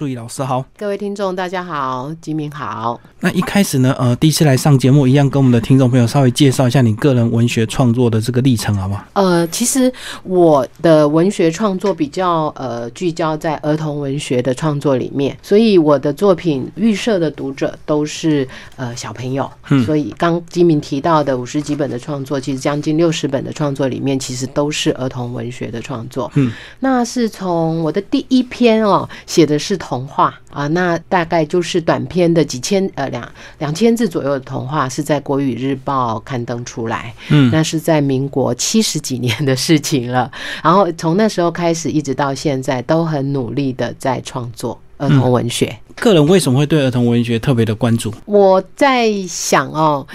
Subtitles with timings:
[0.00, 2.98] 陆毅老师好，各位听众大家好，吉明好。
[3.20, 9.04] 那一开始呢，呃，第一次来上节目，一样跟我们的听众朋友稍微介绍一下你个人文学创作的这个历程，好不好？
[9.12, 9.92] 呃，其实
[10.22, 19.50] 我的文学创作比较呃聚焦在儿童文学的创作里面，所以我的作品预设的读者都是呃小朋友。
[19.68, 26.32] 嗯所以刚吉明提到的五十几本的创作，其实将近六十本的创作里面，其实都是儿童文学的创作。
[26.36, 37.12] 嗯，那是从我的第一篇哦，写的是童话啊，那大概就是短篇的几千呃两两千字左右的童话，是在国语日报刊登出来。
[37.30, 40.30] 嗯那是在民国七十几年的事情了。
[40.62, 45.76] 然后从那时候开始，一直到现在，都很努力的在创作儿童文学。
[45.96, 48.14] 个人为什么会对儿童文学特别的关注？
[48.26, 50.06] 我在想哦。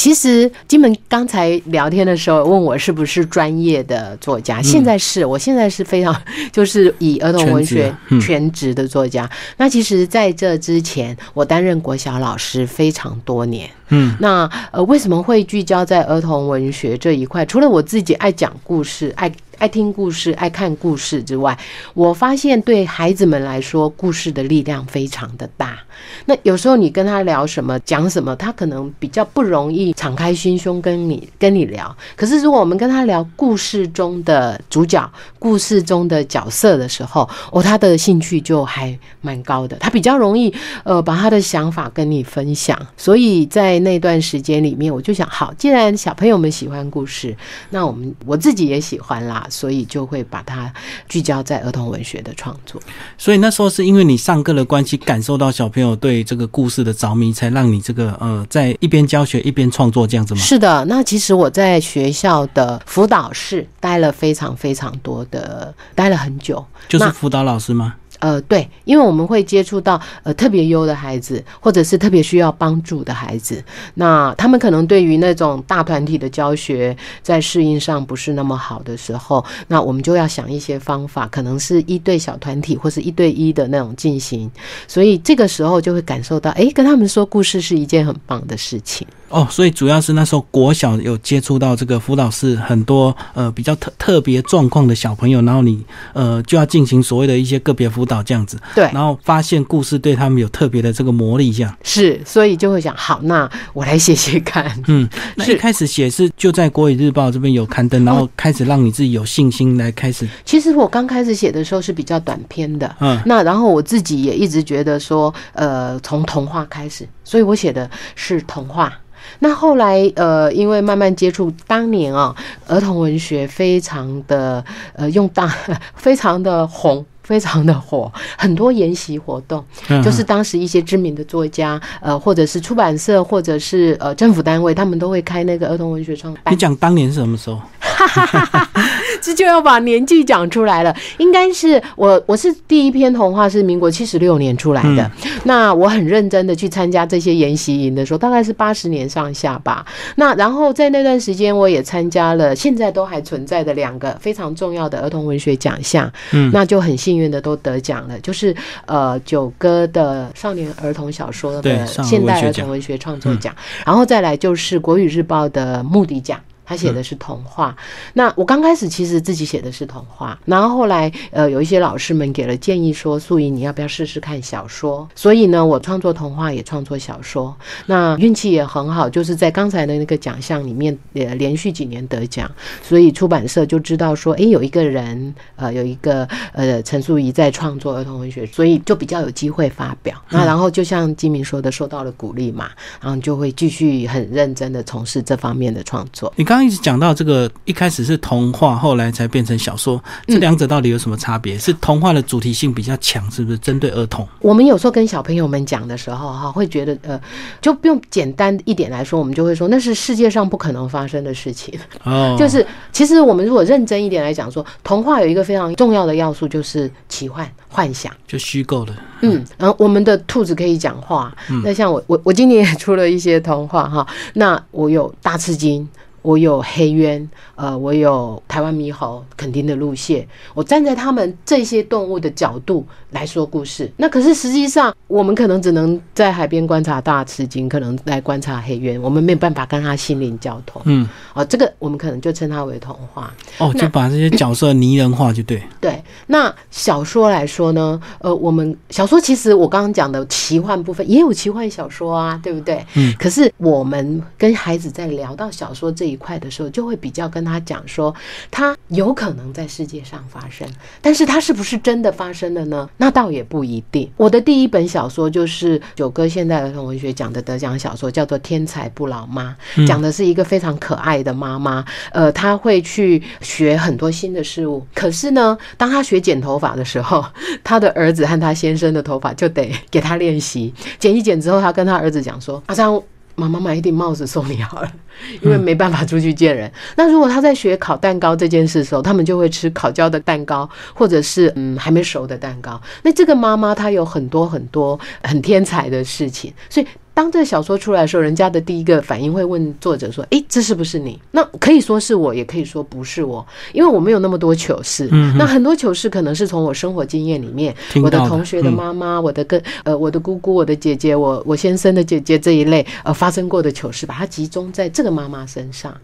[0.00, 6.18] 其实金门刚才聊天的时候问我是不是专业的作家，现在是我现在是非常
[6.50, 9.28] 就是以儿童文学全职的作家。
[9.58, 13.68] 那其实在这之前，我担任国小老师非常多年。
[13.90, 17.44] 嗯那呃，为什么会聚焦在儿童文学这一块？
[17.44, 19.30] 除了我自己爱讲故事、爱
[19.60, 21.56] 爱听故事、爱看故事之外，
[21.92, 25.78] 我发现对孩子们来说，故事的力量非常的大。
[26.24, 31.94] 那有时候你跟他聊什么、讲什么，他可能比较不容易敞开心胸跟你跟你聊。
[32.16, 40.50] 可是如果我们跟他聊故事中的主角、故事中的角色的时候，哦，他的兴趣就还蛮高的，他比较容易
[40.84, 42.80] 呃把他的想法跟你分享。
[42.96, 47.36] 所以在那段时间里面，我就想，好，既然小朋友们喜欢故事，
[47.68, 50.72] 那我们我自己也喜欢啦，所以就会把它
[51.08, 52.80] 聚焦在儿童文学的创作。
[53.18, 60.40] 所以那时候是因为你上课的关系，感受到小朋友对这个故事的着迷，才让你这个呃在一边教学一边创作这样子吗？
[60.40, 66.64] 是的，那其实我在学校的辅导室待了非常非常多的，待了很久。
[66.88, 67.96] 就是辅导老师吗？
[68.20, 73.62] 呃，对，因为我们会接触到呃特别优的孩子，或者是特别需要帮助的孩子，
[73.94, 84.50] 那他们可能对于那种大团体的教学在适应上不是那么好的时候，那我们就要想一些方法，可能是一对小团体或是一对一的那种进行，
[84.86, 89.06] 所以这个时候就会感受到，诶，跟他们说故事是一件很棒的事情。
[89.30, 95.82] 哦，所以主要是那时候国小有接触到这个辅导室很多呃比较特特别状况的小朋友，然后你
[96.12, 101.74] 呃就要进行所谓的一些个别辅导这样子，对，然后发现故事对他们有特别的这个魔力，这样。
[101.84, 104.70] 是，所以就会想，好，那我来写写看。
[104.88, 118.92] 嗯，那一开始写是就在国语日报这边有刊登，然后开始让你自己有信心来开始，其实我刚开始写的时候是比较短篇的，嗯那然后我自己也一直觉得说，呃，从童话开始，所以我写的是童话。
[119.38, 122.34] 那后来，呃，因为慢慢接触，当年啊，
[122.66, 124.62] 儿童文学非常的，
[124.94, 125.46] 呃，用大，
[125.94, 127.04] 非常的红。
[127.22, 136.56] 非常的火，很多研习活动，嗯就是当时一些知名的作家，呃，或者是出版社，或者是呃政府单位，他们都会开那个儿童文学创班你。
[136.56, 137.60] 讲当年是什么时候？
[139.20, 140.94] 这就要把年纪讲出来了。
[141.18, 145.10] 应该是我，我是第一篇童话是民国七十六年出来的。
[145.44, 149.84] 那我很认真的去参加这些研习营的时候，大概是八十年上下吧。
[150.16, 156.10] 那然后在那段时间，我也参加了现在都还存在的两个非常重要的儿童文学奖项。
[156.32, 158.54] 嗯那就很幸运的都得奖了，就是
[158.86, 163.54] 呃九哥的少年儿童小说的现代儿童文学创作奖，
[163.86, 166.38] 然后再来就是国语日报的目的奖。
[166.70, 167.76] 他写的是童话，
[168.12, 175.08] 那我刚开始其实自己写的是童话，然后后来呃有一些老师们给了建议说，素怡你要不要试试看小说？
[175.16, 177.52] 所以呢，我创作童话也创作小说，
[177.86, 182.48] 那运气也很好，就是在刚才的那个奖项里面，呃连续几年得奖，
[182.84, 190.16] 所以出版社就知道说，哎，有一个人呃有一个呃陈素怡在创作儿童文学，所以就比较有机会发表。
[190.28, 192.70] 那然后就像金明说的，受到了鼓励嘛，
[193.00, 196.32] 然后就会继续很认真的从事这方面的创作。
[196.36, 201.56] 你刚刚一直讲到这个，一开始是童话，后来才变成小说，这两者到底有什么差别？
[201.56, 204.28] 是童话的主题性比较强，是不是针对儿童？
[204.40, 207.18] 我们有时候跟小朋友们讲的时候，哈，会觉得呃，
[207.62, 211.72] 就不用简单一点来说，我们就会说那是世界上不可能发生的事情。
[212.04, 218.12] 哦，就是其实我们如果认真一点来讲说，童话有一个非常重要的要素就是奇幻幻想。
[218.28, 218.92] 就虚构的，
[219.22, 221.34] 嗯，然后我们的兔子可以讲话。
[221.64, 225.88] 那像我我我今年也出了一些童话哈，那我有大吃惊。
[226.22, 233.90] 我有黑渊，呃，我有台湾猕猴、垦丁的路线，我站在他们这些动物的角度来说故事。
[233.96, 240.80] 那可是实际上，我们可能只能在海边观察大吃鲸，可能来观察黑渊，我们没有办法跟他心灵交通。
[240.84, 243.32] 嗯，哦，这个我们可能就称它为童话。
[243.58, 245.62] 哦，就把这些角色拟人化，就对。
[245.80, 252.84] 对，那小说来说呢，呃，我们小说其实我刚刚讲的奇幻部分也有奇幻小说啊，对不对？
[252.94, 253.14] 嗯。
[253.18, 258.14] 可是我们跟孩子在聊到小说这一块的时候，就会比较跟他讲说，
[258.50, 260.68] 它有可能在世界上发生，
[261.00, 262.88] 但是它是不是真的发生了呢？
[262.96, 264.10] 那倒也不一定。
[264.16, 277.24] 我的第一本小说就是九哥现代儿童文学奖的得奖小说，叫做《天才不老妈》，讲的是一个非常可爱的妈妈，呃，她会去学很多新的事物，可是呢，当她学剪头发的时候，
[277.62, 283.00] 她的儿子和她先生的头发就得给她练习剪一剪之后，她跟她儿子讲说：“阿张。”
[283.34, 284.92] 妈妈买一顶帽子送你好了，
[285.40, 286.70] 因为没办法出去见人。
[286.96, 292.80] 那如果他在学烤蛋糕这件事的时候，他们就会吃烤焦的蛋糕，或者是嗯还没熟的蛋糕。
[293.02, 296.86] 那这个妈妈她有很多很多很天才的事情，所以。
[297.20, 305.06] 当这个小说出来的时候，人家的第一个反应会问作者说：“诶，这是不是你？”那可以说是我，也可以说不是我，因为我没有那么多糗事。
[305.36, 315.94] 那很多糗事可能是从我生活经验里面，我的同学的妈妈、我的跟呃我的姑姑、我的姐姐、我我先生的姐姐这一类呃发生过的糗事，把它集中在这个妈妈身上。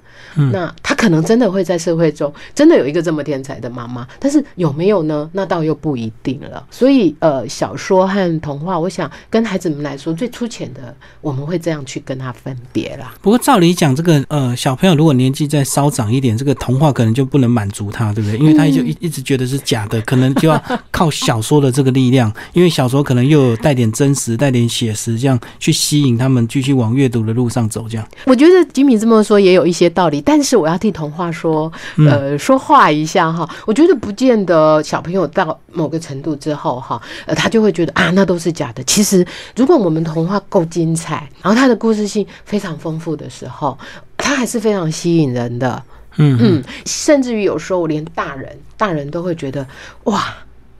[0.52, 5.30] 那她可能真的会在社会中真的有一个这么天才的妈妈，但是有没有呢？
[5.32, 6.66] 那倒又不一定了。
[6.70, 10.94] 所以呃，小说和童话，我想跟孩子们来说最粗浅的。
[11.20, 13.14] 我们会这样去跟他分别啦。
[13.20, 18.38] 不过照理讲，这个呃小朋友如果年纪再稍长一点，这个童话可能就不能满足他，对不对？
[18.38, 27.86] 因为他就一一直觉得是假的，可能就要靠小说的这个力量，因为小说可能又有带点真实、带点写实，这样去吸引他们继续往阅读的路上走。
[27.88, 33.48] 这样，我觉得吉米这么说也有一些道理，但是我要替童话说呃说话一下哈。
[33.66, 38.82] 我觉得不见得小朋友到某个程度之后哈，呃他就会觉得啊那都是假的。
[38.84, 43.78] 其实如果我们童话够精彩，然后它的故事性非常丰富的时候，
[44.16, 45.82] 它还是非常吸引人的。
[46.16, 49.66] 嗯嗯，甚至于有时候我连大人大人都会觉得
[50.04, 50.34] 哇。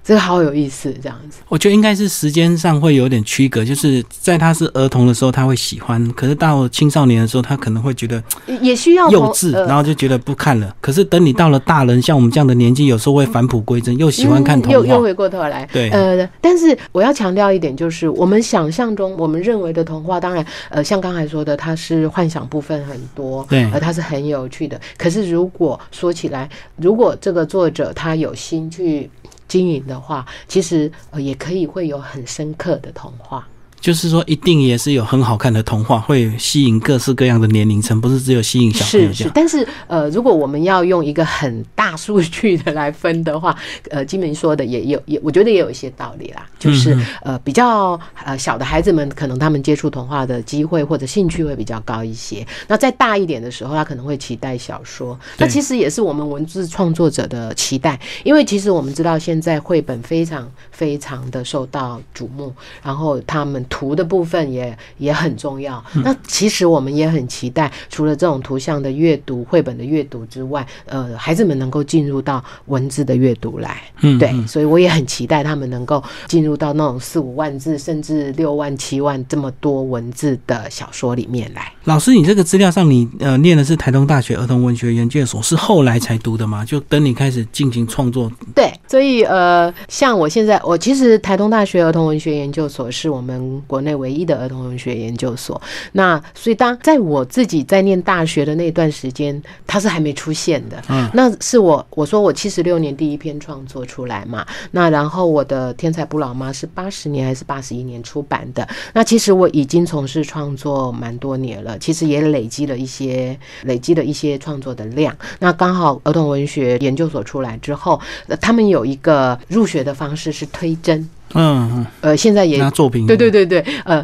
[0.07, 8.23] 这个好有意思，这样子，我觉得应该是时间上会有点区隔，就是在他是儿童的时候他会喜欢，可是到青少年的时候他可能会觉得
[8.61, 10.73] 也需要幼稚，然后就觉得不看了。
[10.81, 15.69] 可是等你到了大人，像我们这样的年纪，有时候会返璞归真，又喜欢看童话，又又回过头来。
[15.73, 24.81] 对，呃，但是我要强调一点，就是我们想象中我们认为的童话，当然，呃，像刚才说的，它是幻想部分很多，对，而它是很有趣的。
[24.97, 29.11] 可是如果说起来，如果这个作者他有心去。
[29.49, 33.47] 经营的话，其实也可以会有很深刻的童话。
[33.87, 39.13] 就是说，一定也是有很好看的童话，会吸引各式各样的年龄层，不是只有吸引小朋友。
[39.13, 43.57] 是是，但是呃，如果我们要用一个很大数据的来分的话，
[43.91, 46.45] 呃，金明说的也有也，我觉得也有一些道理啦。
[46.59, 52.45] 就是呃，比较呃小的孩子们，可能他们接触童话的机会或者兴趣会比较高一些。
[52.67, 55.17] 那再大一点的时候，他可能会期待小说。
[55.39, 62.53] 那其实也是我们文字创作者的期待，因为其实我们知道现在绘本非常非常的受到瞩目，
[62.83, 63.65] 然后他们。
[63.77, 65.85] 图的部分也也很重要。
[66.03, 73.83] 那其实我们也很期待，除了这种图像的阅读、绘本的阅读之外，呃，孩子们能够进入到文字的阅读来。
[74.01, 81.71] 嗯，对，所以我也很期待他们能够进入到那种四五万字，甚至六万、七万这么多文字的小说里面来。
[81.85, 86.65] 老师，你这个资料上，你呃念的是台东大学儿童文学研究所，是后来才读的吗？
[86.65, 88.33] 就等你开始进行创作？
[88.55, 93.56] 对，所以呃，像我现在，我其实台东大学儿童文学研究所是我们。
[93.67, 95.61] 国内唯一的儿童文学研究所，
[95.93, 100.83] 那所以当在我自己在念大学的那段时间，它是还没出现的。
[100.89, 108.67] 嗯，那是我我说我七十六年第一篇创作出来嘛，那然后我的天才不老妈是八十年还是八十一年出版的？
[108.93, 115.17] 那其实我已经从事创作蛮多年了，其实也累积了一些累积了一些创作的量。
[115.39, 118.01] 那刚好儿童文学研究所出来之后，
[118.41, 121.09] 他们有一个入学的方式是推甄。
[121.35, 124.03] 嗯嗯，呃，现在也作品，对对对对，呃，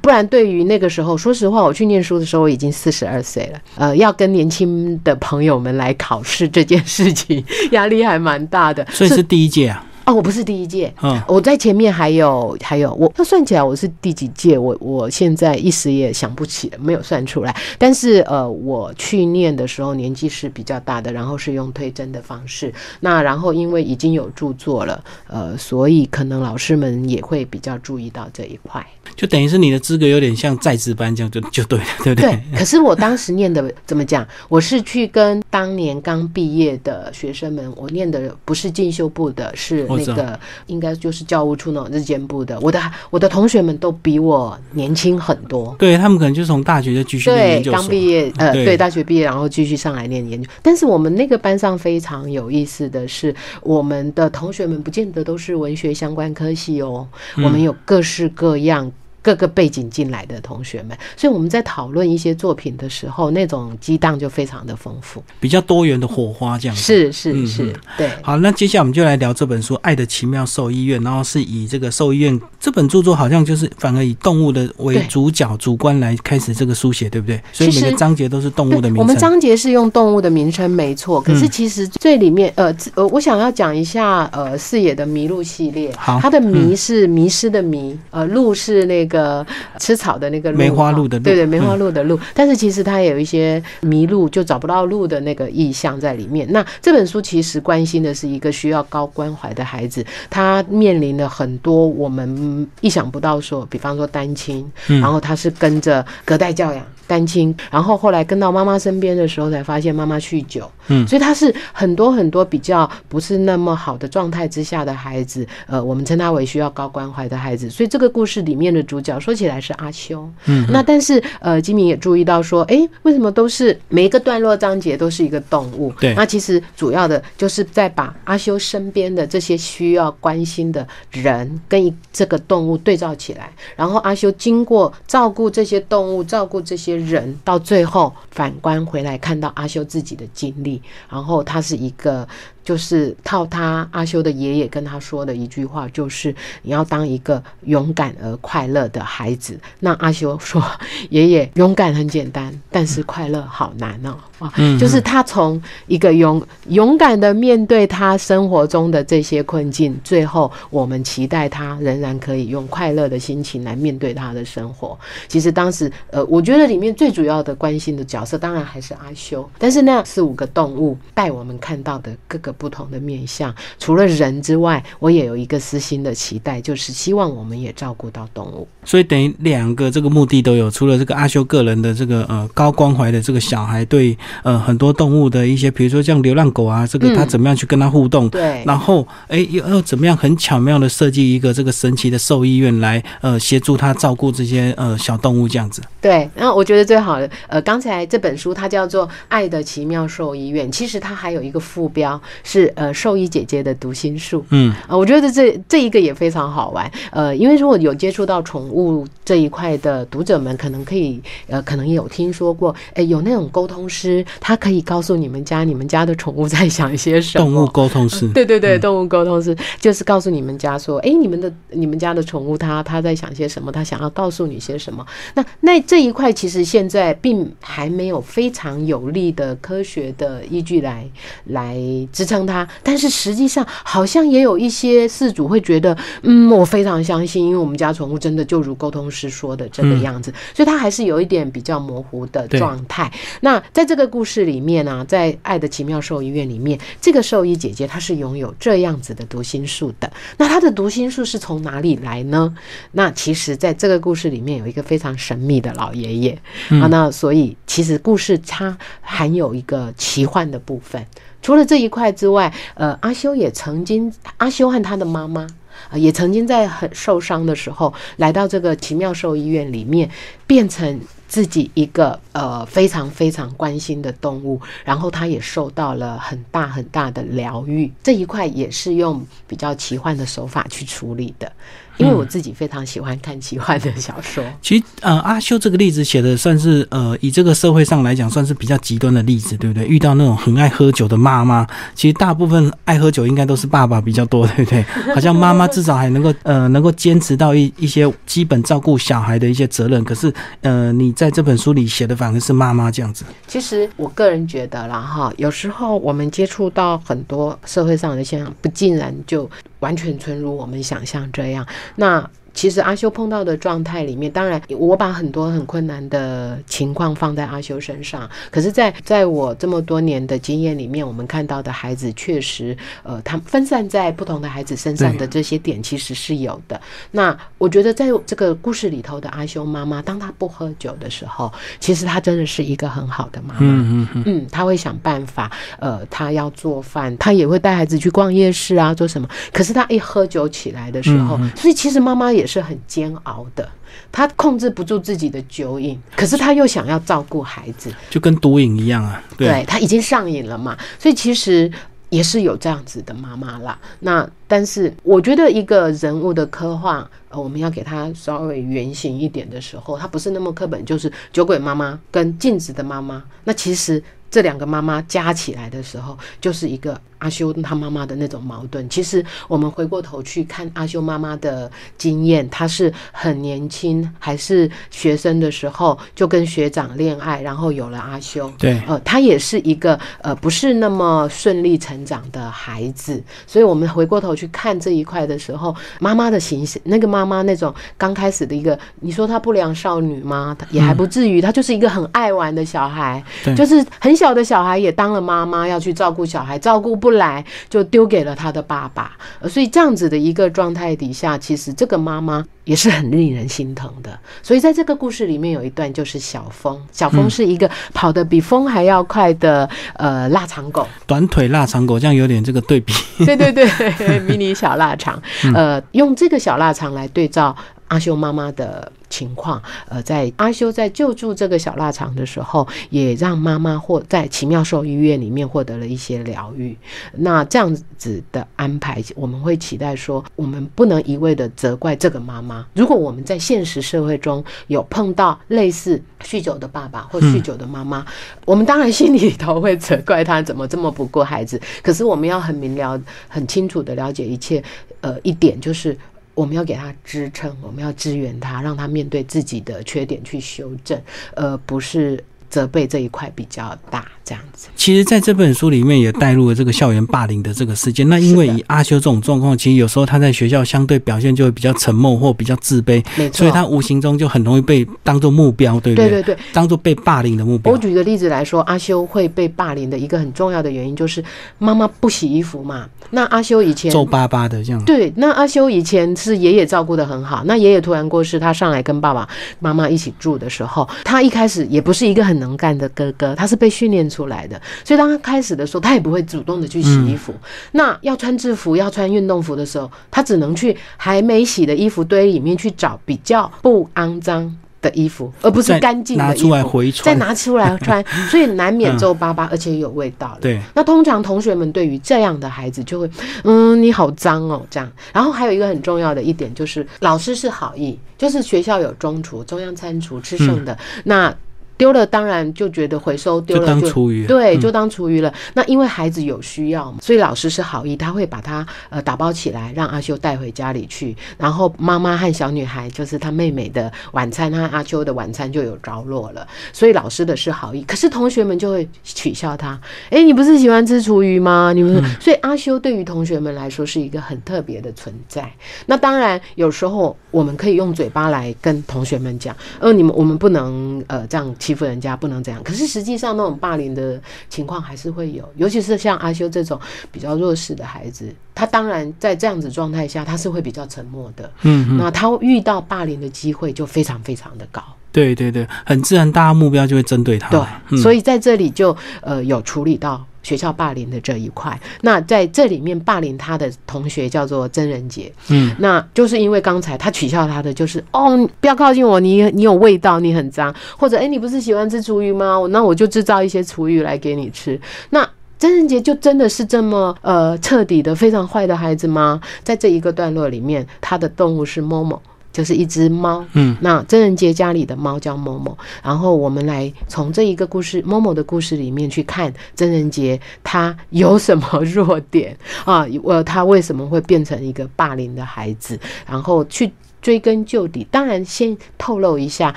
[0.00, 8.86] 不然对于那个时候，说实话，我去念书的时候，我已经四十二岁了，呃，要跟年轻的朋友们来考试这件事情， 压力还蛮大的。
[8.90, 9.84] 所以是第一届啊。
[10.08, 14.56] 哦，我不是第一届，嗯，我在前面还有还有，我那算起来我是第几届？
[14.56, 17.54] 我我现在一时也想不起了，没有算出来。
[17.76, 22.72] 但是呃，我去念的时候年纪是比较大的，然后是用推甄的方式。
[23.00, 28.82] 那然后因为已经有著作了，呃，所以可能老师们也会比较注意到这一块。
[29.14, 32.30] 就等于是你的资格有点像在职班这样，就就对了，对不对？
[32.30, 32.58] 对。
[32.58, 34.26] 可是我当时念的怎么讲？
[34.48, 42.58] 我是去跟当年刚毕业的学生们，我念的不是进修部的，是那个应该就是教务处那种日间部的。
[42.60, 50.48] 我的我的同学们都比我年轻很多，对他们可能就从大学就继续念研究刚毕业，呃，对，大学毕业然后继续上来念研究。
[50.62, 58.90] 但是我们那个班上非常有意思的是，我们的同学们不见得都是文学相关科系哦，我们有各式各样。
[59.20, 66.76] 各个背景进来的同学们，所以我们在讨论一些作品的时候，那种激荡就非常的丰富，比较多元的火花这样。
[66.76, 68.10] 是是是，对。
[68.22, 77.40] 好，那接下来我们就来聊这本书《爱的奇妙兽医院》，然后是以这个兽医院这本著作，好像就是反而以动物的为主角、主观来开始这个书写，对不对？
[77.52, 78.98] 所以每个章节都是动物的名称。
[78.98, 81.20] 我们章节是用动物的名称，没错。
[81.20, 89.44] 可是其实最里面，呃呃，我想要讲一下，呃，四野的麋鹿系列，好，它的迷是迷失的迷，呃，鹿是那个。
[89.78, 96.46] 吃草的那个梅花鹿的路对对梅花鹿的鹿，但是其实它也有一些迷路就找不到路的那个意象在里面。
[96.50, 106.84] 那这本书其实关心的是一个需要高关怀的孩子，他面临了很多我们意想不到，说比方说单亲，然后他是跟着隔代教养。
[107.08, 117.70] 单亲，然后后来跟到妈妈身边的时候，才发现妈妈酗酒，嗯，所以他是很多很多比较不是那么好的状态之下的孩子，呃，我们称他为需要高关怀的孩子。
[117.70, 125.90] 所以这个故事里面的主角说起来是阿修，嗯，那但是呃，金明也注意到说，哎，为什么都是每一个段落章节都是一个动物？
[125.98, 136.97] 对，那其实主要的就是在把阿修身边的这些需要关心的人跟这个动物对照起来，然后阿修经过照顾这些动物，照顾这些。
[136.98, 142.26] 人到最后反观回来，看到阿修自己的经历，然后他是一个。
[142.68, 149.58] 就是套他阿修的爷爷跟他说的一句话，就是你要当一个勇敢而快乐的孩子。
[149.80, 150.62] 那阿修说
[151.08, 164.96] ：“爷爷，勇敢很简单，但是快乐好难哦。”啊，就是他从一个勇勇敢的面对他生活中的这些困境，最后我们期待他仍然可以用快乐的心情来面对他的生活。
[165.26, 169.48] 其实当时，呃，我觉得里面最主要的关心的角色，当然还是阿修。
[169.58, 172.54] 但是那四五个动物带我们看到的各个。
[172.58, 178.66] 不同的面相，除了人之外，我也有一个私心的期待，就是希望我们也照顾到动物。
[178.84, 188.28] 所以等于两个这个目的都有，除了这个阿修个人的这个呃高关怀的这个小孩，对呃很多动物的一些，比如说像流浪狗啊，这个他怎么样去跟他互动？
[188.28, 188.62] 对。
[188.66, 195.80] 然后哎，要怎么样很巧妙的设计一个这个神奇的兽医院来呃协助他照顾这些呃小动物这样子。
[196.00, 196.28] 对。
[196.34, 202.20] 然后我觉得最好的呃，刚才这本书它叫做《爱的奇妙兽医院》，其实它还有一个副标。
[202.48, 204.74] 是呃，兽医姐姐的读心术，嗯。
[204.86, 217.44] 啊，我觉得这这一个也非常好玩，呃，因为如果有接触到宠物这一块的读者们，可能可以呃，可能也有听说过，哎，有那种沟通师，他可以告诉你们家你们家的宠物在想些什么。
[217.44, 225.04] 动物沟通师，对对对，动物沟通师就是告诉你们家说，哎，你们的你们家的宠物它它在想些什么，它想要告诉你些什么。
[225.34, 231.06] 那那这一块其实现在并还没有非常有力的科学的依据来
[231.44, 231.76] 来
[232.10, 232.46] 支撑。
[232.48, 243.12] 他，但是实际上好像也有一些饲主会觉得，嗯，我非常相信，因为我们家宠物真的就如沟通师说的这个样子，所以他还是有一点比较模糊的状态。
[243.40, 250.10] 那在这个故事里面呢，在《爱的奇妙兽医院》里面，这个兽医姐姐她是拥有这样子的读心术的。
[250.36, 252.54] 那她的读心术是从哪里来呢？
[252.92, 261.04] 那其实，在这个故事里面有一个非常神秘的老爷爷啊，那所以其实故事它含有一个奇幻的部分。
[261.40, 265.46] 除了这一块之外，呃，阿修也曾经，阿修和他的妈妈
[265.90, 270.10] 啊，也曾经在很受伤的时候，来到这个奇妙兽医院里面，
[270.46, 277.90] 变成自己一个呃非常非常关心的动物，然后他也受到了很大很大的疗愈。
[278.02, 281.50] 这一块也是用比较奇幻的手法去处理的。
[281.98, 284.44] 因为我自己非常喜欢看奇幻的小说。
[284.62, 289.84] 其实，呃，阿修这个例子写的算是，呃，以这个社会上来讲，算是比较极端的例子，对不对？
[289.84, 291.66] 遇到那种很爱喝酒的妈妈，
[291.96, 294.80] 其实大部分爱喝酒应该都是爸爸比较多，对不对？
[295.12, 300.04] 好像妈妈至少还能够，呃，能够坚持到一一些基本照顾小孩的一些责任。
[300.04, 303.24] 可是，呃，你在这本书里写的反而是妈妈这样子。
[303.46, 311.66] 其实，我个人觉得啦，哈，有时候我们接触到很多社会上的现象，不尽然就完全存如我们想象这样。
[311.96, 326.80] 那其实阿修碰到的状态里面，当然我把很多很困难的情况放在阿修身上，可是，在在我这么多年的经验里面，我们看到的孩子确实，呃，他分散在不同的孩子身上的这些点其实是有的。
[327.12, 333.60] 那我觉得在这个故事里头的阿修妈妈，当她不喝酒的时候，其实她真的是一个很好的妈妈。
[333.60, 335.48] 嗯嗯嗯，嗯，她会想办法，
[335.78, 339.28] 呃，她要做饭，她也会带孩子去逛夜市啊，做什么。
[339.52, 343.68] 可是她一喝酒起来的时候，所以其实妈妈也是很煎熬的，
[344.10, 349.22] 他控制不住自己的酒瘾，可是他又想要照顾孩子，就跟毒瘾一样啊。
[349.36, 351.70] 对，他已经上瘾了嘛，所以其实
[352.08, 353.78] 也是有这样子的妈妈啦。
[354.00, 363.22] 那但是我觉得一个人物的刻画，呃，我们要给他稍微圆形一点的时候，他不是那么课本，就是酒鬼妈妈跟镜子的妈妈。
[363.44, 367.00] 那其实这两个妈妈加起来的时候，就是一个。
[367.18, 378.48] 阿修他妈妈的那种矛盾，其实我们回过头去看阿修妈妈的经验，她是很年轻，还是学生的时候就跟学长恋爱，然后有了阿修。
[378.56, 390.56] 对，呃，她也是一个呃不是那么顺利成长的孩子，所以我们回过头去看这一块的时候，妈妈的形象，那个妈妈那种刚开始的一个，你说她不良少女吗？
[390.70, 393.20] 也还不至于，她就是一个很爱玩的小孩，
[393.56, 397.07] 就是很小的小孩也当了妈妈，要去照顾小孩，照顾不。
[397.08, 399.16] 不来就丢给了他的爸爸，
[399.48, 404.18] 所以这样子的一个状态底下，其实这个妈妈也是很令人心疼的。
[404.42, 412.92] 所以在这个故事里面有一段就是小峰，小峰是一个跑得比风还要快的呃腊肠狗，短腿腊肠狗，这样有点这个对比。
[413.24, 415.18] 对对对， 迷你小腊肠，
[415.54, 417.56] 呃，用这个小腊肠来对照
[417.88, 418.90] 阿修妈妈的。
[419.10, 426.76] 情况，呃，在阿修在救助这个小腊肠的时候，也让妈妈或在奇妙兽医院里面获得了一些疗愈。
[427.14, 432.64] 那这样子的安排，我们会期待说，我们不能一味的责怪这个妈妈。
[432.74, 438.04] 如果我们在现实社会中有碰到类似酗酒的爸爸或酗酒的妈妈，
[438.44, 441.58] 我们当然心里头会责怪他怎么这么不顾孩子。
[441.82, 444.62] 可是我们要很明了、很清楚的了解一切。
[445.00, 445.96] 呃，一点就是。
[446.38, 451.00] 我们要给他支撑，我们要支援他，让他面对自己的缺点去修正，
[451.34, 452.22] 而不是。
[452.50, 454.68] 责备这一块比较大，这样子。
[454.76, 458.06] 其实，在这本书里面也带入了这个校园霸凌的这个事件。
[458.06, 463.38] 那因为以阿修这种状况，其实有时候他在学校相对表现就会比较沉默或比较自卑，没错。
[463.38, 466.10] 所以他无形中就很容易被当做目标，对不对？
[466.10, 467.72] 对对对，当做被霸凌的目标。
[467.72, 471.24] 我举个例子来说，阿修会被霸凌的一个很重要的原因就是
[471.58, 472.86] 妈妈不洗衣服嘛。
[473.10, 474.84] 那阿修以前皱巴巴的这样。
[474.84, 477.42] 对，那阿修以前是爷爷照顾的很好。
[477.46, 479.26] 那爷爷突然过世，他上来跟爸爸
[479.58, 483.12] 妈妈一起住的时候，他一开始也不是一个很能干的哥。
[483.12, 487.32] 哥，他是被训练出来的，所以当他开始的时候，他也不会主动的去洗衣服。
[487.72, 500.36] 那要穿制服、要穿运动服的时候，他只能去还没洗的衣服堆里面去找比较不肮脏的衣服，而不是干净的衣服，再拿出来穿，所以难免皱巴巴，而且有味道。
[500.40, 503.10] 对，那通常同学们对于这样的孩子就会，
[503.44, 504.90] 嗯，你好脏哦，这样。
[505.12, 511.34] 然后还有一个很重要的一点就是，老师是好意，就是学校有中厨、中央餐厨吃剩的那。
[511.78, 515.32] 丢了当然就觉得回收丢了就当厨余对，就当厨余了。
[515.54, 521.16] 那因为孩子有需要嘛，所以老师是好意，他会把它呃打包起来，让阿修带回家里去。
[521.36, 526.44] 然后妈妈和小女孩就是她妹妹的晚餐和阿修的晚餐就有着落了。
[526.72, 529.80] 所以老师的是好意，可是同学们就会取笑他。
[530.10, 531.72] 哎，你不是喜欢吃厨余吗？
[531.72, 535.48] 你们所以阿修对于同学们来说是一个很特别的存在。
[535.86, 541.54] 那当然有时候我们可以用嘴巴来跟同学们讲，呃，你们我们不能呃这样。
[541.68, 546.80] 欺负人家不能这样，可是实际上那种霸凌的情况还是会有，尤其是像阿修这种
[547.12, 551.52] 比较弱势的孩子，他当然在这样子状态下，他是会比较沉默的。
[551.64, 554.82] 嗯，那他遇到霸凌的机会就非常非常的高。
[555.12, 557.50] 对对对，很自然，大家目标就会针对他。
[557.50, 560.24] 对，所以在这里就呃有处理到。
[560.48, 572.56] 学校霸凌的这一块，那在这里面霸凌他的同学叫做曾仁杰，嗯，那就是因为刚才他取笑他的就是哦，不要靠近我，你你有味道，你很脏，或者哎，你不是喜欢吃厨余吗？
[572.70, 574.80] 那我就制造一些厨余来给你吃。
[575.10, 579.38] 那真人杰就真的是这么呃彻底的非常坏的孩子吗？
[579.62, 582.22] 在这一个段落里面，他的动物是某某。
[582.52, 593.06] 就是一只猫，嗯，那真人杰家里的猫叫某某，然后我们来从这一个故事某某的故事里面去看真人杰他有什么弱点啊？
[593.22, 595.98] 我他为什么会变成一个霸凌的孩子？
[596.26, 598.06] 然后去追根究底。
[598.10, 599.74] 当然，先透露一下，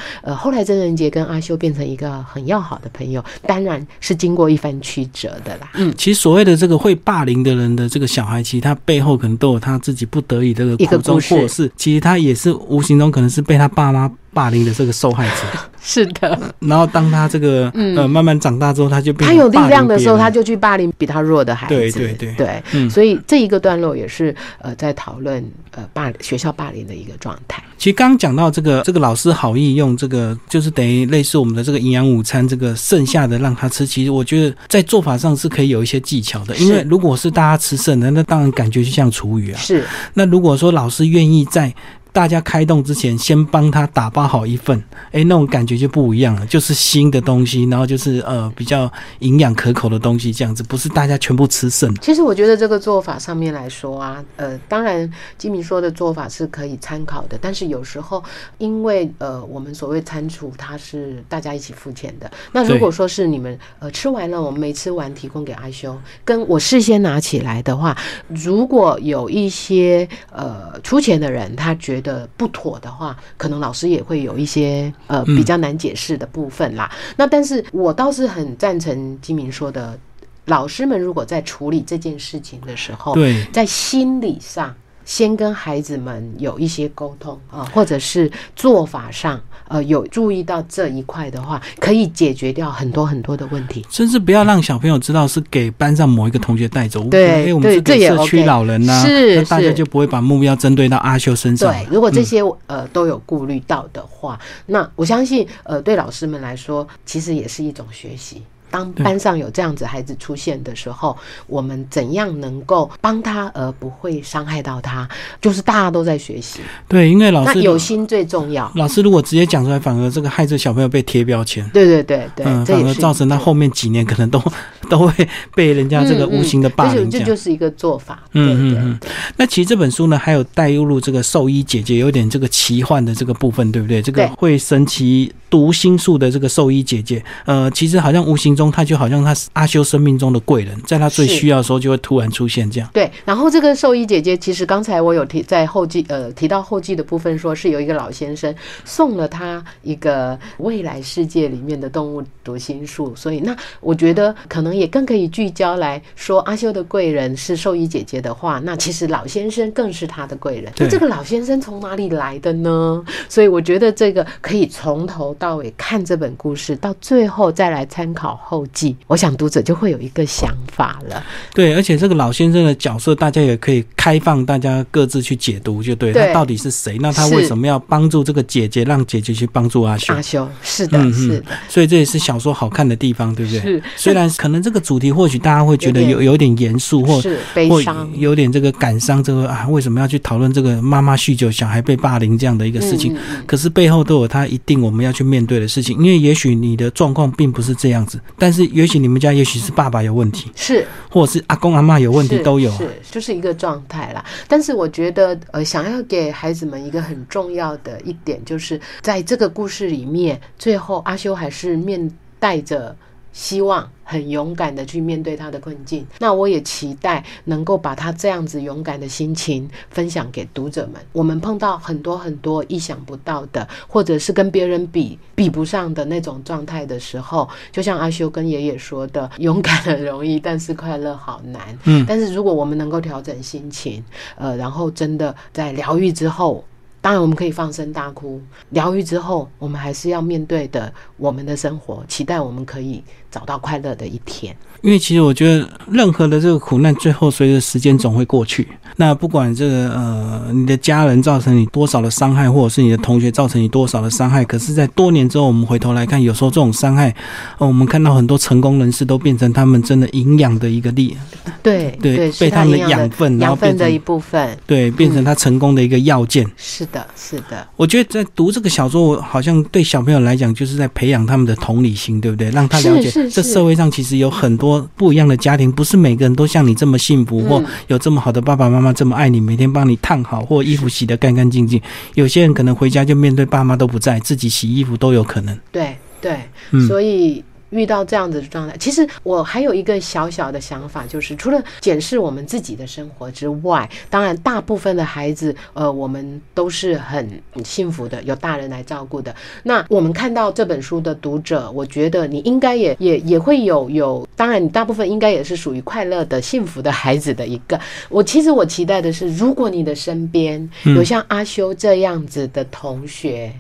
[0.22, 5.70] 呃，后来曾仁杰跟阿修变成一个很要好的朋友，当然是经过一番曲折的啦。
[5.76, 15.34] 嗯，其实所谓的这个会霸凌的人的这个小孩，其实他背后可能都有他自己不得已这个一个苦衷，或者是其实他也是无形中可能是被他爸妈霸凌的这个受害者。
[15.84, 21.74] 是的，然后当他这个、嗯呃慢慢长大之后，他就变他有力量的时候，他就去霸凌比他弱的孩子。
[21.74, 27.64] 对对对对嗯所以这一个段落也是呃在讨论呃霸学校霸凌的一个状态。
[27.80, 33.84] 其实刚刚讲到这个，这个老师好意用这个，就是等于类似我们的这个营养午餐，这个剩下的让他吃。
[33.84, 39.58] 其实我觉得在做法上是可以有一些技巧的，因为如果是大家吃剩的，那当然感觉就像厨余啊。
[39.60, 41.74] 是那如果说老师愿意在
[42.14, 44.78] 大家开动之前，先帮他打包好一份，
[45.12, 51.94] 哎，那种感觉就不一样了，就是新的东西，然后就是呃比较营养可口的东西，这样子，不是大家全部吃剩。
[51.96, 58.22] 其实我觉得这个做法上面来说啊，呃，当然金明说的做法是可以参考的，但是有时候
[58.58, 67.98] 因为呃我们所谓餐厨它是大家一起付钱的，那如果说是你们呃吃完了，我们没吃完提供给阿修，跟我事先拿起来的话，
[68.28, 76.92] 如果有一些呃出钱的人他觉得不妥的话，可能老师也会有一些呃嗯比较难解释的部分啦。
[77.16, 79.98] 那但是我倒是很赞成金明说的。
[80.46, 89.40] 老师们如果在处理这件事情的时候，对，在心理上先跟孩子们有一些沟通啊，或者是做法上
[89.72, 93.86] 呃有注意到这一块的话，可以解决掉很多很多的问题。
[93.90, 101.72] 甚至不要让小朋友知道是给班上某一个同学带走，对因为，我们是对这也给社区老人呐、是那大家就不会把目标针对到阿修身上。
[101.72, 108.42] 对，如果这些、呃都有顾虑到的话，那我相信呃对老师们来说，其实也是一种学习。
[108.72, 115.08] 当班上有这样子孩子出现的时候，我们怎样能够帮他而不会伤害到他？
[115.42, 118.72] 就是大家都在学习，对，因为老那师有心最重要。
[118.76, 121.68] 老师如果直接讲出来，反而这个害这小朋友被贴标签。
[121.74, 124.42] 对对对对，嗯，这也是反而造成他后面几年可能都
[124.90, 128.24] 都会被人家这个无形的霸凌这就是一个做法。
[128.34, 129.00] 嗯嗯嗯
[129.38, 134.02] 那其实这本书呢，还有带入这个兽医姐姐，有点这个奇幻的这个部分，对不对？
[134.02, 142.90] 这个会神奇读心术的这个兽医姐姐，呃，其实好像无形中她就好像她是阿修生命中的贵人，在她最需要的时候就会突然出现这样。
[142.94, 148.54] 对，然后这个兽医姐姐，其实刚才我有提在后记呃提到后记的部分，说是有一个老先生
[148.86, 160.74] 送了他一个未来世界里面的动物读心术，所以那我觉得可能也更可以聚焦来说阿修的贵人是兽医姐姐的话，那其实老先生更是他的贵人。
[160.78, 163.04] 那这个老先生从哪里来的呢？
[163.30, 171.24] 所以我觉得这个可以从头到尾看这本故事，到最后再来参考后记，我想读者就会有一个想法了。
[171.54, 176.98] 对，而且这个老先生的角色，大家也可以开放大家各自去解读，就对对他到底是谁？
[177.00, 180.14] 那他为什么要帮助这个姐姐，让姐姐去帮助阿修？
[180.16, 183.60] 阿修是的，是的，所以这也是小说好看的地方，对不对？
[183.62, 188.10] 是虽然可能这个主题或许大家会觉得有有有点严肃，或是悲或伤。
[188.16, 193.16] 有点这个感伤，这个啊，为什么要去讨论这个妈妈酗酒、小孩被霸凌这样的一个事情？
[193.46, 202.78] 可是背后都有他一定我们要去面对的事情，因为也许你的状况并不是这样子，但是也许你们家也许是爸爸有问题，是或者是阿公阿妈有问题都有啊。
[202.78, 204.24] 是就是一个状态啦。
[204.48, 212.96] 但是我觉得，呃，想要给孩子们一个很重要的一点，就是在这个故事里面，最后阿修还是面带着。
[213.34, 221.02] 希望很勇敢的去面对他的困境，那我也期待能够把他这样子勇敢的心情分享给读者们。
[221.14, 231.62] 我们碰到很多很多意想不到的，或者是跟别人比比不上的那种状态的时候，就像阿修跟爷爷说的，勇敢很容易，但是快乐好难。
[231.86, 234.04] 嗯但是如果我们能够调整心情，
[234.36, 236.64] 呃，然后真的在疗愈之后。
[237.04, 238.40] 当然，我们可以放声大哭。
[238.70, 244.56] 疗愈之后，我们还是要面对的我们的生活，期待我们可以找到快乐的一天。
[244.82, 248.68] 因为其实我觉得任何的这个苦难，最后随着时间总会过去。
[248.98, 257.14] 那不管这个呃你的家人造成你多少的伤害，或者是你的同学造成你多少的伤害，可是，在多年之后，我们回头来看，有时候这种伤害，
[257.60, 261.16] 呃，我们看到很多成功人士都变成他们真的营养的一个力，
[261.62, 264.58] 对对，被他们的养分，然后变养分的一部分。
[264.66, 266.46] 对，变成他成功的一个要件。
[266.58, 272.50] 是的，是的，我觉得在读这个小说，我好像对小朋友来讲，就是在培养他们的同理心，对不对？
[272.50, 281.82] 让他了解这社会上其实有很多不一样的家庭，不是每个人都像你这么幸福，或嗯有这么好的爸爸妈妈这么爱你，每天帮你烫好，或衣服洗得干干净净。
[282.16, 285.58] 有些人可能回家就面对爸妈都不在，自己洗衣服都有可能。
[285.72, 286.40] 对对，
[286.72, 297.28] 嗯所以遇到这样子的状态，其实我还有一个小小的想法，就是除了检视我们自己的生活之外，当然大部分的孩子，呃，我们都是很
[297.64, 299.34] 幸福的，有大人来照顾的。
[299.64, 307.80] 那我们看到这本书的读者，我觉得你应该也也也会有有，当然你大部分应该也是属于快乐的、幸福的孩子的一个。
[308.10, 313.54] 我其实我期待的是，如果你的身边有像阿修这样子的同学，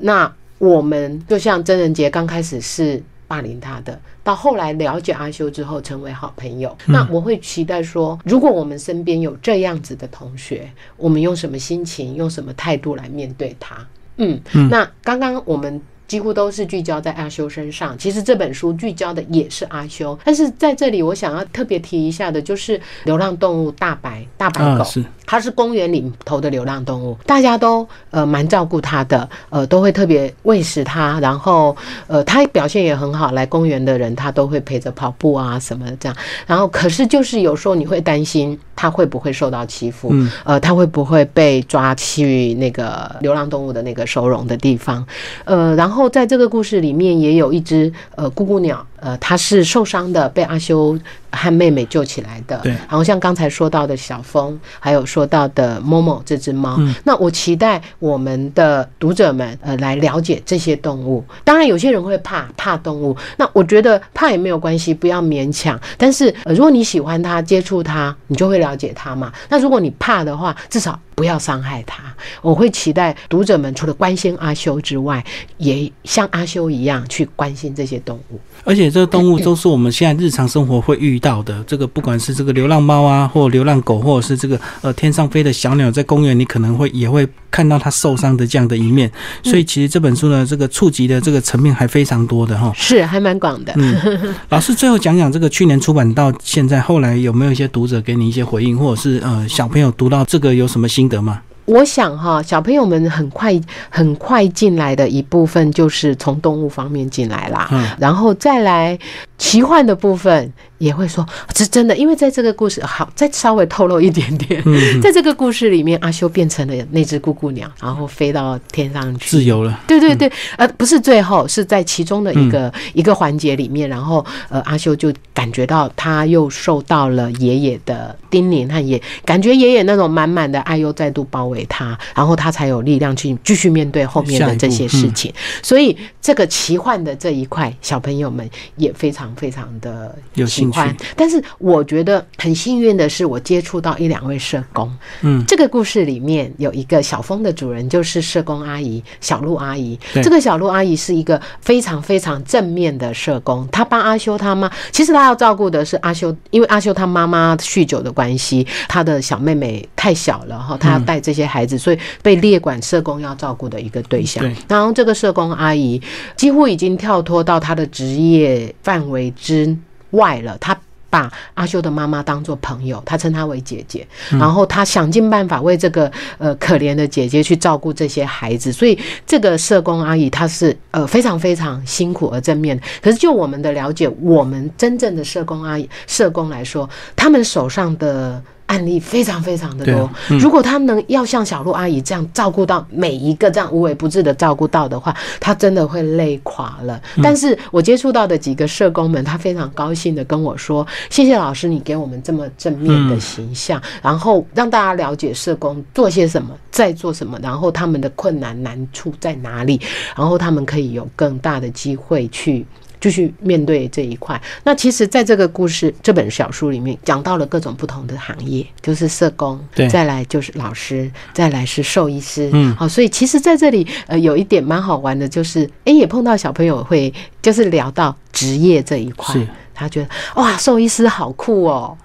[0.00, 6.76] 那我们就像真人杰刚开始是霸凌他的，到后来了解阿修之后成为好朋友。
[6.86, 13.86] 那我会期待说，如果我们身边有这样子的同学，我们用什么心情、用什么态度来面对他？
[14.16, 15.80] 嗯，那刚刚我们。
[16.08, 17.96] 几乎都是聚焦在阿修身上。
[17.98, 24.84] 其实这本书聚焦的也是阿修，但是在这里我想要特别提一下的，就是流浪动物大白大白狗，
[25.26, 36.16] 它是公园里头的流浪动物，大家都呃蛮照顾它的，呃都会特别喂食它，然后呃它表现也很好，来公园的人它都会陪着跑步啊什么的这样。
[36.46, 45.06] 然后可是就是有时候你会担心它会不会受到欺负，呃它会不会被抓去那个流浪动物的那个收容的地方，
[45.44, 45.97] 呃然后。
[45.98, 50.98] 后，在这个故事里面，也有一只呃咕咕鸟，呃，他是受伤的，被阿修。
[51.30, 52.72] 和妹妹救起来的，对。
[52.72, 61.22] 然后像刚才说到的小峰，还有说到的某某这只猫，那我期待我们的读者们呃来了解这些动物。
[61.44, 65.78] 当然，有些人会怕怕动物，那我觉得怕也没有关系，不要勉强。
[65.98, 69.30] 但是呃，如果你喜欢它，接触它，你就会了解它嘛。
[69.50, 72.02] 那如果你怕的话，至少不要伤害它。
[72.40, 75.22] 我会期待读者们除了关心阿修之外，
[75.58, 78.40] 也像阿修一样去关心这些动物。
[78.64, 81.18] 而且这个动物都是我们现在日常生活会遇。
[81.18, 89.10] 到的这个，不管是这个流浪猫啊，或流浪狗，或者是这个呃天上飞的小鸟，在公园你可能会也会看到它受伤的这样的一面。
[89.42, 93.72] 所以其实这本书呢，这个触及的这个层面还非常多的哈，是还蛮广的。
[93.76, 93.96] 嗯，
[94.50, 101.40] 老师最后讲讲这个去年出版到现在，后来有没有一些读者给你一些回应，或者是呃小朋友读到这个有什么心得吗？
[101.68, 103.52] 我想哈，小朋友们很快
[103.90, 108.98] 很快进来的一部分就是从动物方面进来啦，嗯，然后再来
[109.38, 111.24] 奇幻的部分也会说
[111.54, 114.62] 是真的，因为在这个故事好再稍微透露一点点，
[115.00, 119.80] 在这个故事里面，阿修变成了那只咕咕鸟，然后飞到天上去，自由了。
[119.86, 131.64] 对对对，呃，不是最后，是在其中的一个一个环节里面，然后呃，阿修就感觉到他又受到了爷爷的叮咛和也感觉爷爷那种满满的爱又再度包围。
[131.68, 135.32] 他，然后他才有力量去继续面对后面的这些事情。
[135.62, 140.80] 所以，这个奇幻的这一块，小朋友们也非常非常的有兴趣。
[141.16, 144.88] 但是，我觉得很幸运的是，我接触到一两位社工。
[145.22, 149.98] 嗯，这个故事里面有一个小峰的主人，就是社工阿姨小鹿阿姨。
[150.22, 154.70] 这个小鹿阿姨是一个非常非常正面的社工，她帮阿修他妈。
[154.92, 161.48] 其实她要照顾的是阿修，因为阿修他妈妈酗酒的关系，他的小妹妹太小了哈，他要带这些。
[161.48, 164.44] 孩子，所以被列管社工要照顾的一个对象。
[164.68, 165.98] 然后这个社工阿姨
[166.36, 169.76] 几乎已经跳脱到她的职业范围之
[170.10, 170.56] 外了。
[170.58, 170.78] 他
[171.10, 174.06] 把阿修的妈妈当做朋友，他称她为姐姐。
[174.30, 178.70] 然后他想尽办法为这个呃可怜的姐姐去照顾这些孩子。
[178.70, 182.78] 所以这个社工阿姨她是呃非常非常辛苦而正面。
[183.02, 188.42] 可是就我们的了解，我们真正的社工阿姨社工来说，他们手上的。
[188.68, 197.00] 案例非常非常的多，如果他能要像小鹿阿姨这样照顾到每一个这样无微不至的照顾到的话，他真的会累垮了。
[197.22, 209.80] 但是我接触到的几个社工们，他非常高兴的跟我说：“谢谢老师，你给我们这么正面的形象，然后让大家了解社工做些什么，在做什么，然后他们的困难难处在哪里，
[210.14, 212.66] 然后他们可以有更大的机会去。”
[213.00, 214.40] 继续面对这一块。
[214.64, 219.58] 那其实，在这个故事这本小书里面，讲到了各种不同的行业，就是社工，
[219.90, 222.50] 再来就是老师，再来是兽医师。
[222.52, 229.34] 嗯，好，所以其实在这里，呃，有一点蛮好玩的，就是，哎，也碰到小朋友会，就是聊到职业这一块，
[229.74, 231.96] 他觉得哇，兽医师好酷哦。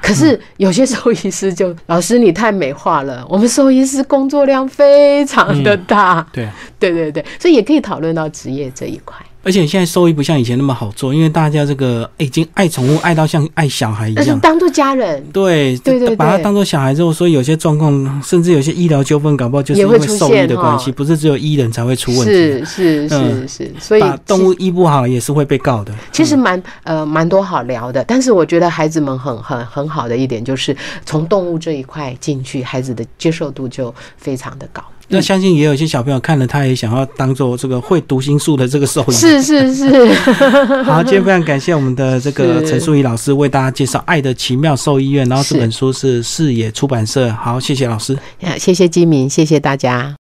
[0.00, 6.24] 可是有些兽医师就，老师你太美化了，我们兽医师工作量非常的大。
[6.32, 9.16] 对，对对对，所以也可以讨论到职业这一块。
[9.42, 15.24] 而且现在兽医不像以前那么好做，因为大家这个已经爱宠物爱到像爱小孩一样，当做家人。
[15.32, 22.32] 对对对，把它当做小孩之后，所以有些状况，甚至有些医疗纠纷，搞不好就是因为兽医的关系，不是只有医人才会出问题。
[22.32, 25.94] 是是是是，所以动物医不好也是会被告的。
[26.12, 34.82] 其实蛮呃蛮多好聊的，但是我觉得孩子们很很很好的一点就是从动物这一块进去，孩子的接受度就非常的高。
[35.08, 39.12] 那相信也有一些小朋友看了，他也想要当做这个会读心术的这个兽医。
[39.12, 40.12] 是是是。
[40.84, 47.32] 好，今天非常感谢我们的这个陈淑仪老师为大家介绍《爱的奇妙兽医院》，然后这本书是视野出版社。
[47.32, 48.14] 好，谢谢老师。
[48.42, 50.16] 啊谢谢金明，谢谢大家。